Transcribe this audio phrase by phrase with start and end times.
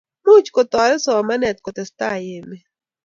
[0.25, 2.65] much kotoret somanee kutestaai emet